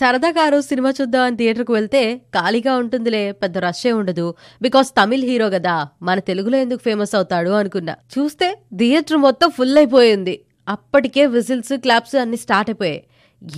[0.00, 4.34] సరదాగా ఆ రోజు సినిమా చూద్దాం అని థియేటర్కు వెళ్తే ఖాళీగా ఉంటుందిలే పెద్ద రష్ే ఉండదు.
[4.62, 7.96] బికాస్ తమిళ్ హీరో కదా మన తెలుగులో ఎందుకు ఫేమస్ అవుతాడు అనుకున్నా.
[8.18, 13.04] చూస్తే థియేటర్ మొత్తం ఫుల్ అయిపోయింది అప్పటికే విజిల్స్ క్లాప్స్ అన్ని స్టార్ట్ అయిపోయాయి.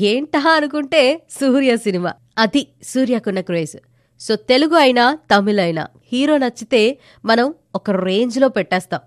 [0.01, 2.13] ఏంటా అనుకుంటే సూర్య సినిమా.
[2.39, 3.77] అది సూర్యకున్న క్రేజ్.
[4.21, 9.01] సో తెలుగు అయినా తమిళ్ అయినా హీరో నచ్చితే మనం ఒక రేంజ్లో పెట్టేస్తాం.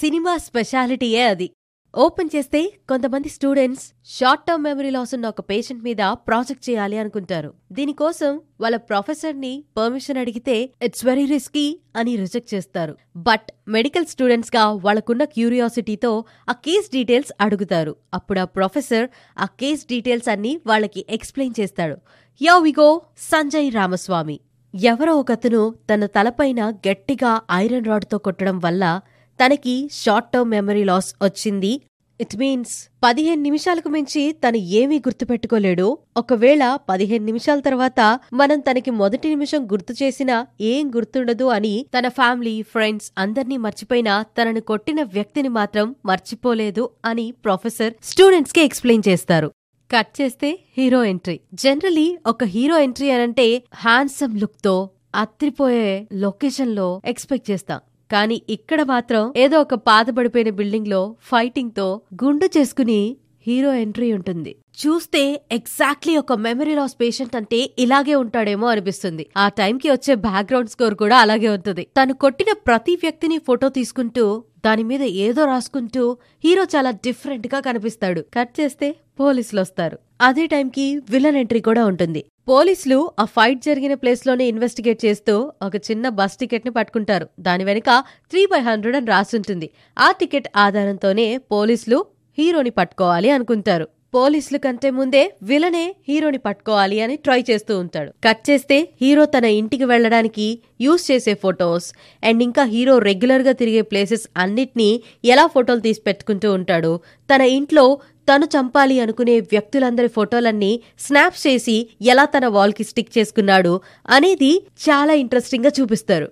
[0.00, 1.50] సినిమా స్పెషాలిటీయే అది.
[1.96, 7.54] ఓపెన్ చేస్తే కొంతమంది students short term memory loss ఉన్న ఒక పేషెంట్ మీద ప్రాజెక్ట్ చేయాలి అనుకుంటారు.
[7.72, 12.96] దీనికోసం వాళ్ళ ప్రొఫెసర్ని పర్మిషన్ అడిగితే ఇట్స్ వెరీ రిస్కీ అని రిజెక్ట్ చేస్తారు.
[13.16, 17.96] బట్ మెడికల్ స్టూడెంట్స్గా వాళ్ళకున్న క్యూరియాసిటీతో ఆ కేస్ డీటెయిల్స్ అడుగుతారు.
[18.14, 21.96] అప్పుడు ఆ ప్రొఫెసర్ ఆ కేస్ డీటెయిల్స్ అన్ని వాళ్ళకి ఎక్స్ప్లెయిన్ చేస్తాడు.
[22.40, 24.40] యో విగో సంజయ్ రామస్వామి.
[24.74, 29.00] ఎవరో ఒకతను తన తలపైన గట్టిగా ఐరన్ రాడ్తో కొట్టడం వల్ల
[29.40, 31.72] తనకి షార్ట్ టర్మ్ మెమరీ లాస్ వచ్చింది.
[32.20, 32.72] ఇట్ మీన్స్
[33.04, 35.98] పదిహేను నిమిషాలకు మించి తను ఏమీ గుర్తుపెట్టుకోలేడు.
[36.16, 38.00] ఒకవేళ పదిహేను నిమిషాల తర్వాత
[38.32, 44.60] మనం తనకి మొదటి నిమిషం గుర్తు చేసినా ఏం గుర్తుండదు అని తన ఫ్యామిలీ ఫ్రెండ్స్ అందర్నీ మర్చిపోయినా తనను
[44.60, 49.50] కొట్టిన వ్యక్తిని మాత్రం మర్చిపోలేదు అని ప్రొఫెసర్ స్టూడెంట్స్కి ఎక్స్ప్లెయిన్ చేస్తారు.
[49.90, 57.80] కట్ చేస్తే హీరో ఎంట్రీ జనరలీ ఒక హీరో ఎంట్రీ అనంటే హ్యాండ్సమ్ లుక్తో అత్రిపోయే లొకేషన్లో ఎక్స్పెక్ట్ చేస్తాం.
[58.12, 61.86] కానీ ఇక్కడ మాత్రం ఏదో ఒక పాతబడిపోయిన బిల్డింగ్లో ఫైటింగ్తో
[62.22, 63.00] గుండు చేసుకుని
[63.46, 64.56] హీరో ఎంట్రీ ఉంటుంది.
[64.80, 69.26] చూస్తే ఎగ్జాక్ట్లీ ఒక మెమరీ లాస్ పేషెంట్ అంటే ఇలాగే ఉంటాడేమో అనిపిస్తుంది.
[69.36, 71.86] ఆ టైంకి వచ్చే బ్యాక్గ్రౌండ్ స్కోర్ కూడా అలాగే ఉంటుంది.
[72.00, 78.20] తను కొట్టిన ప్రతి వ్యక్తిని ఫోటో తీసుకుంటూ దాని మీద ఏదో రాసుకుంటూ హీరో చాలా డిఫరెంట్గా కనిపిస్తాడు.
[78.34, 82.24] కట్ చేస్తే పోలీసులు వస్తారు అదే టైంకి విలన్ ఎంట్రీ కూడా ఉంటుంది.
[82.48, 87.28] పోలీసులు ఆ ఫైట్ జరిగిన ప్లేస్లోనే ఇన్వెస్టిగేట్ చేస్తూ ఒక చిన్న బస్ టికెట్ని పట్టుకుంటారు.
[87.40, 89.70] దాని వెనుక త్రీ బై హండ్రెడ్ అని రాసుంటుంది.
[89.98, 93.88] ఆ టికెట్ ఆధారంతోనే పోలీసులు హీరోని పట్టుకోవాలి అనుకుంటారు.
[94.14, 98.10] పోలీసుల కంటే ముందే విలనే హీరోని పట్టుకోవాలి అని ట్రై చేస్తూ ఉంటాడు.
[98.24, 100.46] కట్ చేస్తే హీరో తన ఇంటికి వెళ్ళడానికి
[100.80, 101.88] యూస్ చేసే ఫొటోస్
[102.24, 107.00] అండ్ ఇంకా హీరో రెగ్యులర్గా తిరిగే ప్లేసెస్ అన్నిటినీ ఎలా ఫోటోలు తీసి పెట్టుకుంటూ ఉంటాడు.
[107.34, 107.98] తన ఇంట్లో
[108.30, 114.52] తను చంపాలి అనుకునే వ్యక్తులందరి ఫోటోలన్నీ స్నాప్స్ చేసి ఎలా తన వాల్కి స్టిక్ చేసుకున్నాడు అనేది
[114.88, 116.28] చాలా ఇంట్రెస్టింగ్గా చూపిస్తారు.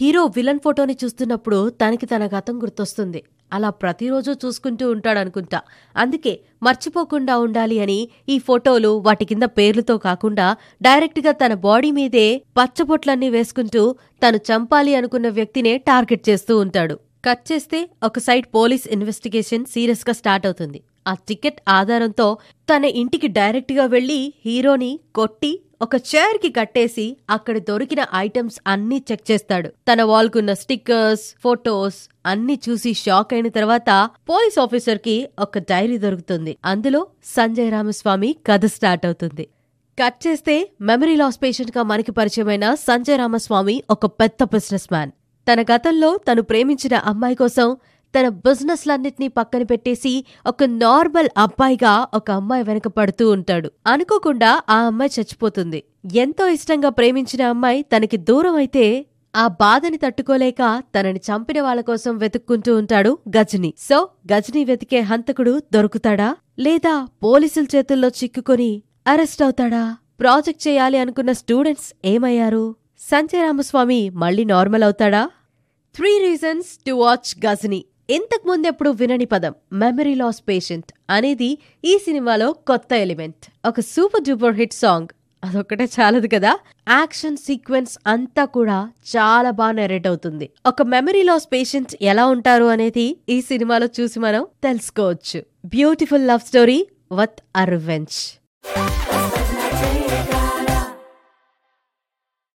[0.00, 3.22] హీరో విలన్ ఫోటోని చూస్తున్నప్పుడు తనకి తన గతం గుర్తొస్తుంది.
[3.52, 5.60] అలా ప్రతిరోజు చూసుకుంటూ ఉంటాడనుకుంటా.
[5.96, 12.26] అందుకే మర్చిపోకుండా ఉండాలి అని ఈ ఫోటోలు వాటి కింద పేర్లతో కాకుండా డైరెక్ట్గా తన బాడీ మీదే
[12.58, 13.84] పచ్చబొట్లన్నీ వేసుకుంటూ
[14.24, 16.96] తను చంపాలి అనుకున్న వ్యక్తినే టార్గెట్ చేస్తూ ఉంటాడు.
[17.24, 20.80] కట్ చేస్తే ఒక సైడ్ పోలీస్ ఇన్వెస్టిగేషన్ సీరియస్గా స్టార్ట్ అవుతుంది.
[21.08, 22.38] ఆ టికెట్ ఆధారంతో
[22.70, 29.68] తన ఇంటికి డైరెక్ట్గా వెళ్ళి హీరోని కొట్టి ఒక చైర్కి కట్టేసి అక్కడ దొరికిన ఐటమ్స్ అన్నీ చెక్ చేస్తాడు.
[29.88, 33.90] తన వాల్కున్న స్టిక్కర్స్ ఫోటోస్ అన్ని చూసి షాక్ అయిన తర్వాత
[34.30, 36.52] పోలీస్ ఆఫీసర్కి ఒక డైరీ దొరుకుతుంది.
[36.64, 37.00] అందులో
[37.36, 39.46] సంజయ్ రామస్వామి కథ స్టార్ట్ అవుతుంది.
[39.98, 45.12] కట్ చేస్తే మెమరీ లాస్ పేషెంట్గా మనకి పరిచయమైన సంజయ్ రామస్వామి ఒక పెద్ద బిజినెస్ మ్యాన్
[45.46, 47.66] తన గతంలో తను ప్రేమించిన అమ్మాయి కోసం
[48.18, 53.70] తన బిజినెస్లన్నిటినీ పక్కన పెట్టేసి ఒక నార్మల్ అబ్బాయిగా ఒక అమ్మాయి వెనక పడుతూ ఉంటాడు.
[53.86, 55.82] అనుకోకుండా ఆ అమ్మాయి చచ్చిపోతుంది.
[56.14, 59.06] ఎంతో ఇష్టంగా ప్రేమించిన అమ్మాయి తనకి దూరం అయితే
[59.36, 63.74] ఆ బాధని తట్టుకోలేక తనని చంపిన వాళ్ళ కోసం వెతుక్కుంటూ ఉంటాడు గజని.
[63.78, 66.36] సో గజని వెతికే హంతకుడు దొరుకుతాడా?
[66.58, 69.96] లేదా పోలీసుల చేతుల్లో చిక్కుకొని అరెస్ట్ అవుతాడా?
[70.20, 72.74] ప్రాజెక్ట్ చేయాలి అనుకున్న స్టూడెంట్స్ ఏమయ్యారు?
[73.00, 75.30] సంజయ్ రామస్వామి మళ్ళీ నార్మల్ అవుతాడా?
[75.96, 77.84] Three reasons to watch Ghajini.
[78.10, 83.68] ఇంతకు ముందెప్పుడు వినని పదం మెమరీ లాస్ పేషెంట్ అనేది ఈ సినిమాలో కొత్త ఎలిమెంట్.
[83.68, 85.08] ఒక సూపర్ డూపర్ హిట్ సాంగ్.
[85.44, 86.58] అదొక్కటే చాలదు కదా?
[86.90, 90.50] యాక్షన్ సీక్వెన్స్ అంతా కూడా చాలా బాగా నెరేట్ అవుతుంది.
[90.66, 95.42] ఒక మెమరీ లాస్ పేషెంట్ ఎలా ఉంటారు అనేది ఈ సినిమాలో చూసి మనం తెలుసుకోవచ్చు.
[95.64, 98.18] Beautiful love story with అర్వెంచ్